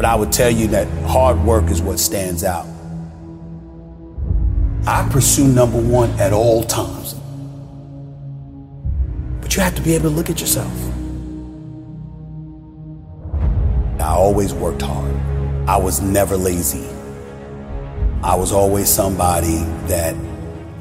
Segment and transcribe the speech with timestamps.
[0.00, 2.66] But I would tell you that hard work is what stands out.
[4.86, 7.12] I pursue number one at all times.
[9.42, 10.72] But you have to be able to look at yourself.
[14.00, 15.14] I always worked hard.
[15.68, 16.88] I was never lazy.
[18.22, 20.16] I was always somebody that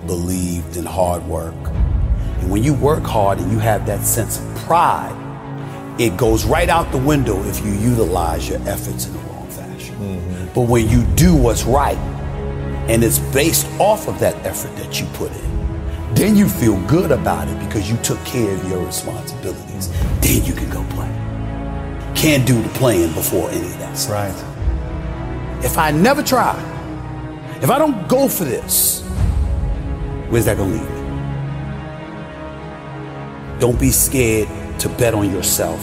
[0.08, 1.56] believed in hard work.
[2.40, 5.19] And when you work hard and you have that sense of pride,
[6.00, 9.96] it goes right out the window if you utilize your efforts in the wrong fashion.
[9.96, 10.54] Mm-hmm.
[10.54, 11.98] But when you do what's right,
[12.88, 17.12] and it's based off of that effort that you put in, then you feel good
[17.12, 19.92] about it because you took care of your responsibilities.
[20.22, 21.10] Then you can go play.
[22.16, 24.14] Can't do the playing before any of that stuff.
[24.34, 25.66] Right.
[25.66, 26.56] If I never try,
[27.62, 29.02] if I don't go for this,
[30.30, 31.00] where's that gonna lead me?
[33.60, 34.48] Don't be scared
[34.80, 35.80] to bet on yourself.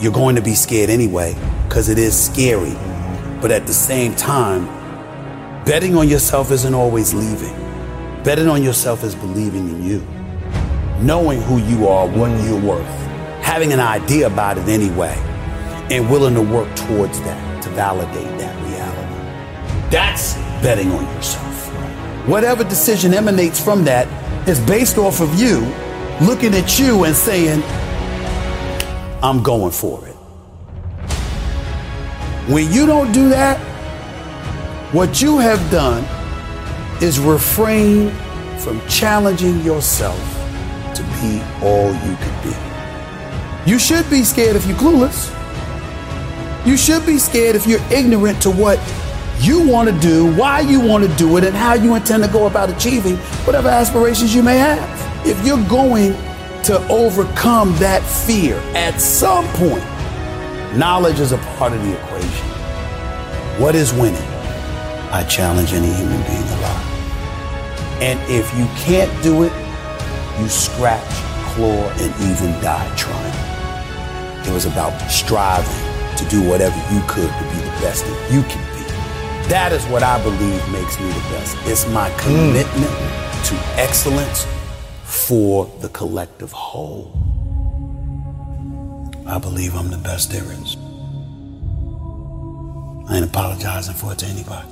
[0.00, 1.34] You're going to be scared anyway
[1.66, 2.74] because it is scary.
[3.40, 4.66] But at the same time,
[5.64, 7.54] betting on yourself isn't always leaving.
[8.24, 10.06] Betting on yourself is believing in you,
[11.00, 12.86] knowing who you are, what you're worth,
[13.42, 15.14] having an idea about it anyway,
[15.90, 19.90] and willing to work towards that to validate that reality.
[19.90, 21.48] That's betting on yourself.
[22.28, 24.06] Whatever decision emanates from that
[24.46, 25.60] is based off of you
[26.20, 27.62] looking at you and saying,
[29.22, 30.14] I'm going for it.
[32.48, 33.58] When you don't do that,
[34.92, 36.02] what you have done
[37.02, 38.10] is refrain
[38.58, 40.18] from challenging yourself
[40.94, 43.70] to be all you could be.
[43.70, 45.34] You should be scared if you're clueless.
[46.66, 48.80] You should be scared if you're ignorant to what
[49.40, 52.30] you want to do, why you want to do it, and how you intend to
[52.30, 54.97] go about achieving whatever aspirations you may have.
[55.28, 56.14] If you're going
[56.62, 59.84] to overcome that fear at some point,
[60.74, 62.46] knowledge is a part of the equation.
[63.60, 64.26] What is winning?
[65.12, 66.86] I challenge any human being alive.
[68.00, 69.52] And if you can't do it,
[70.40, 71.04] you scratch,
[71.52, 74.48] claw, and even die trying.
[74.48, 78.40] It was about striving to do whatever you could to be the best that you
[78.44, 79.48] can be.
[79.50, 81.54] That is what I believe makes me the best.
[81.66, 83.48] It's my commitment mm.
[83.48, 84.46] to excellence
[85.28, 87.12] for the collective whole.
[89.26, 90.78] I believe I'm the best there is.
[93.10, 94.66] I ain't apologizing for it to anybody.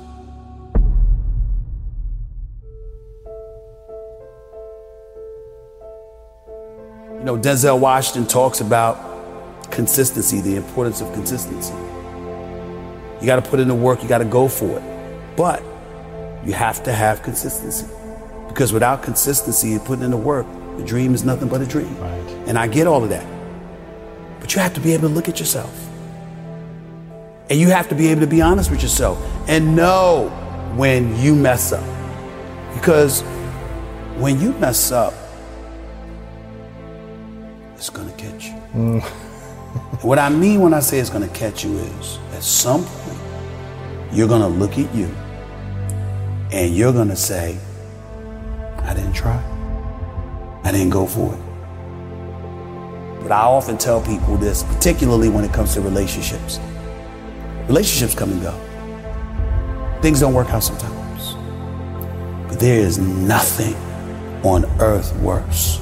[7.19, 8.97] You know, Denzel Washington talks about
[9.69, 11.75] consistency, the importance of consistency.
[13.21, 15.37] You got to put in the work, you got to go for it.
[15.37, 15.61] But
[16.43, 17.85] you have to have consistency.
[18.47, 20.45] Because without consistency and putting in the work,
[20.77, 21.95] the dream is nothing but a dream.
[21.99, 22.29] Right.
[22.47, 23.25] And I get all of that.
[24.39, 25.73] But you have to be able to look at yourself.
[27.49, 29.17] And you have to be able to be honest with yourself
[29.47, 30.29] and know
[30.75, 31.83] when you mess up.
[32.73, 33.21] Because
[34.17, 35.13] when you mess up,
[37.75, 38.53] it's going to catch you.
[38.73, 39.03] Mm.
[40.03, 43.19] what I mean when I say it's going to catch you is at some point,
[44.11, 45.05] you're going to look at you
[46.51, 47.57] and you're going to say,
[48.87, 49.37] I didn't try.
[50.63, 51.39] I didn't go for it.
[53.21, 56.59] But I often tell people this, particularly when it comes to relationships.
[57.67, 59.99] Relationships come and go.
[60.01, 61.35] Things don't work out sometimes.
[62.47, 63.75] But there is nothing
[64.43, 65.81] on earth worse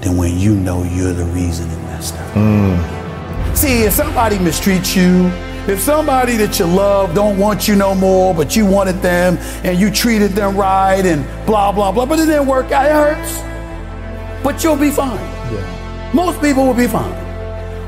[0.00, 2.34] than when you know you're the reason it messed up.
[2.34, 3.56] Mm.
[3.56, 5.30] See, if somebody mistreats you,
[5.68, 9.78] if somebody that you love don't want you no more, but you wanted them and
[9.78, 14.44] you treated them right and blah, blah, blah, but it didn't work out, it hurts.
[14.44, 15.18] But you'll be fine.
[15.52, 16.10] Yeah.
[16.14, 17.12] Most people will be fine.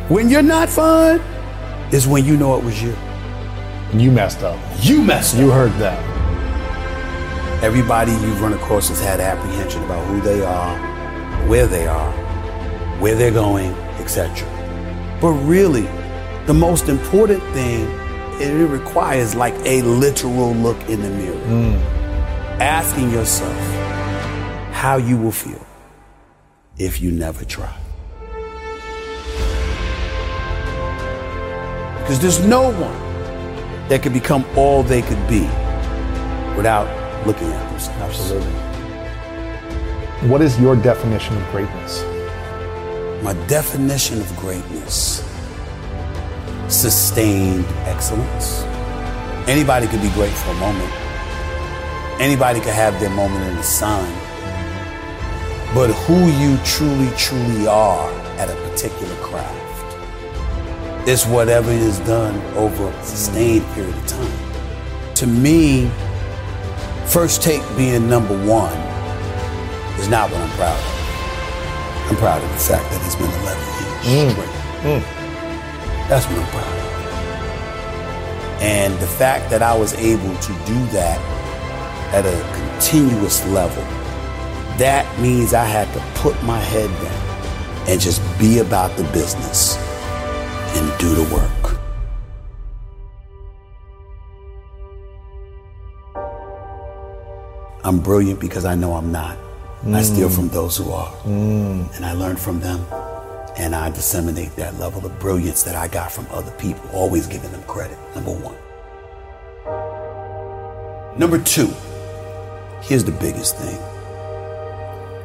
[0.08, 1.20] When you're not fine,
[1.92, 2.94] is when you know it was you.
[3.94, 4.58] You messed up.
[4.80, 5.40] You messed up.
[5.40, 6.02] You heard that.
[7.62, 10.76] Everybody you've run across has had apprehension about who they are,
[11.48, 12.12] where they are,
[13.00, 14.46] where they're going, etc.
[15.20, 15.86] But really,
[16.48, 17.84] the most important thing
[18.40, 21.34] it requires like a literal look in the mirror.
[21.44, 21.78] Mm.
[22.58, 23.54] Asking yourself
[24.72, 25.66] how you will feel
[26.78, 27.70] if you never try.
[31.98, 35.42] Because there's no one that could become all they could be
[36.56, 36.88] without
[37.26, 38.00] looking at themselves.
[38.00, 38.52] Absolutely.
[40.30, 42.02] What is your definition of greatness?
[43.22, 45.28] My definition of greatness
[46.68, 48.62] sustained excellence.
[49.48, 50.92] Anybody could be great for a moment,
[52.20, 54.04] anybody could have their moment in the sun.
[55.74, 59.58] But who you truly, truly are at a particular craft
[61.08, 65.14] is whatever is done over a sustained period of time.
[65.16, 65.90] To me,
[67.06, 68.76] first take being number one
[69.98, 72.10] is not what I'm proud of.
[72.10, 73.58] I'm proud of the fact that it's been 11
[74.14, 74.32] years mm.
[74.32, 75.02] straight.
[75.02, 75.17] Mm.
[76.08, 76.88] That's proud of.
[78.60, 81.20] And the fact that I was able to do that
[82.12, 83.84] at a continuous level,
[84.78, 89.76] that means I had to put my head down and just be about the business
[90.76, 91.78] and do the work.
[97.84, 99.38] I'm brilliant because I know I'm not.
[99.86, 100.34] I steal mm.
[100.34, 101.10] from those who are.
[101.22, 101.94] Mm.
[101.96, 102.84] And I learn from them.
[103.58, 107.50] And I disseminate that level of brilliance that I got from other people, always giving
[107.50, 107.98] them credit.
[108.14, 108.56] Number one.
[111.18, 111.66] Number two,
[112.82, 113.76] here's the biggest thing.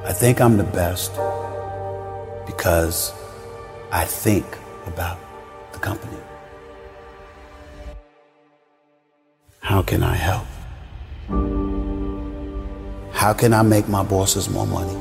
[0.04, 1.12] I think I'm the best
[2.48, 3.14] because
[3.92, 4.46] I think
[4.88, 5.20] about
[5.72, 6.18] the company.
[9.60, 10.48] How can I help?
[13.14, 15.00] How can I make my bosses more money?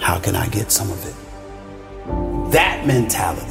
[0.00, 1.23] How can I get some of it?
[2.54, 3.50] That mentality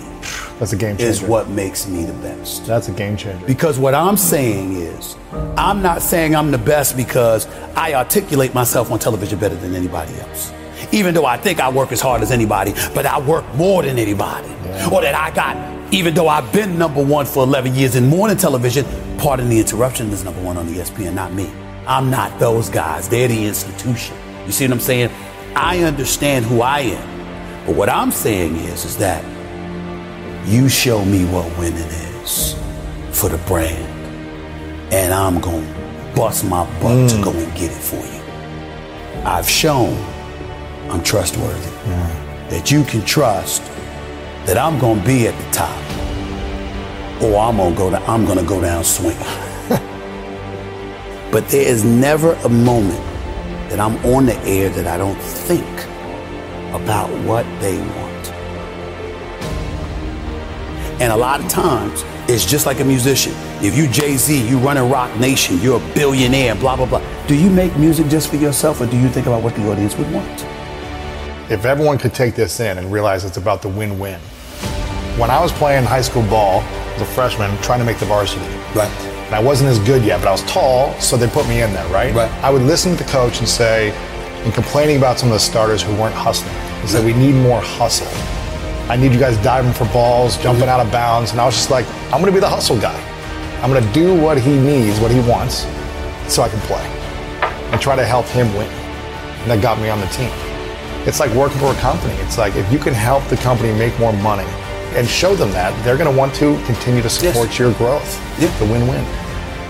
[0.59, 1.11] That's a game changer.
[1.11, 2.65] is what makes me the best.
[2.65, 3.45] That's a game changer.
[3.45, 5.17] Because what I'm saying is,
[5.57, 7.45] I'm not saying I'm the best because
[7.75, 10.53] I articulate myself on television better than anybody else.
[10.93, 13.99] Even though I think I work as hard as anybody, but I work more than
[13.99, 14.47] anybody.
[14.89, 18.37] Or that I got, even though I've been number one for 11 years in morning
[18.37, 18.85] television,
[19.17, 21.51] pardon the interruption, is number one on ESPN, not me.
[21.85, 23.09] I'm not those guys.
[23.09, 24.15] They're the institution.
[24.45, 25.09] You see what I'm saying?
[25.57, 27.12] I understand who I am.
[27.65, 29.23] But what I'm saying is, is that
[30.45, 32.55] you show me what winning is
[33.11, 37.23] for the brand, and I'm going to bust my butt to mm.
[37.23, 38.21] go and get it for you.
[39.25, 39.93] I've shown
[40.89, 41.69] I'm trustworthy,
[42.49, 43.63] that you can trust
[44.45, 45.79] that I'm going to be at the top,
[47.23, 47.89] or I'm going to go.
[47.91, 49.17] down, I'm going to go down swinging.
[51.31, 52.99] but there is never a moment
[53.69, 55.65] that I'm on the air that I don't think
[56.73, 58.31] about what they want.
[61.01, 63.33] And a lot of times, it's just like a musician.
[63.61, 67.01] If you Jay Z, you run a Roc Nation, you're a billionaire, blah, blah, blah.
[67.27, 69.97] Do you make music just for yourself or do you think about what the audience
[69.97, 70.45] would want?
[71.51, 74.19] If everyone could take this in and realize it's about the win win.
[75.17, 78.45] When I was playing high school ball as a freshman, trying to make the varsity,
[78.73, 78.89] Right.
[79.27, 81.73] and I wasn't as good yet, but I was tall, so they put me in
[81.73, 82.13] there, right?
[82.15, 82.31] Right.
[82.43, 83.91] I would listen to the coach and say,
[84.45, 86.55] and complaining about some of the starters who weren't hustling.
[86.83, 88.07] He said, We need more hustle.
[88.91, 91.31] I need you guys diving for balls, jumping out of bounds.
[91.31, 92.99] And I was just like, I'm going to be the hustle guy.
[93.63, 95.65] I'm going to do what he needs, what he wants,
[96.27, 96.83] so I can play
[97.71, 98.67] and try to help him win.
[98.67, 100.29] And that got me on the team.
[101.07, 102.13] It's like working for a company.
[102.15, 104.47] It's like if you can help the company make more money
[104.95, 107.59] and show them that, they're going to want to continue to support Yes.
[107.59, 108.39] your growth.
[108.39, 108.55] Yeah.
[108.59, 109.03] The win-win.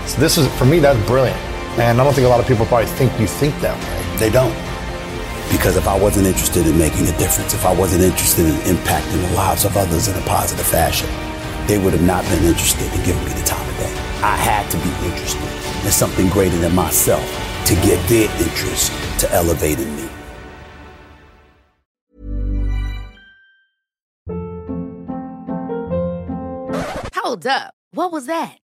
[0.08, 1.38] So this is for me that's brilliant.
[1.78, 4.18] And I don't think a lot of people probably think you think that way.
[4.18, 4.54] They don't.
[5.50, 9.20] Because if I wasn't interested in making a difference, if I wasn't interested in impacting
[9.28, 11.08] the lives of others in a positive fashion,
[11.66, 13.92] they would have not been interested in giving me the time of day.
[14.22, 15.42] I had to be interested
[15.84, 17.24] in something greater than myself
[17.66, 20.08] to get their interest to elevate in me.
[27.14, 27.74] Hold up.
[27.92, 28.58] What was that?